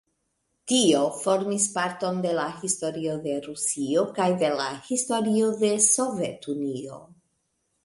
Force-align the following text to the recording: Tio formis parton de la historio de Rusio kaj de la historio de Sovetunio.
Tio 0.69 1.01
formis 1.25 1.67
parton 1.75 2.21
de 2.23 2.31
la 2.37 2.45
historio 2.63 3.19
de 3.27 3.37
Rusio 3.49 4.07
kaj 4.17 4.27
de 4.47 4.51
la 4.63 4.67
historio 4.89 5.55
de 5.63 5.73
Sovetunio. 5.93 7.01